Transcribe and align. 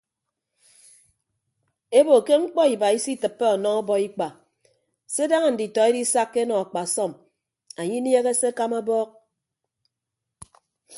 Ebo 1.99 2.15
ke 2.27 2.33
mkpọ 2.41 2.61
iba 2.73 2.87
isitịppe 2.97 3.45
ọnọ 3.55 3.69
ọbọikpa 3.79 4.27
se 5.13 5.23
daña 5.31 5.49
nditọ 5.53 5.81
edisakka 5.89 6.37
enọ 6.43 6.55
akpasọm 6.63 7.11
anye 7.79 7.95
inieehe 7.99 8.31
se 8.39 8.47
akama 8.51 8.77
abọọk. 8.81 9.09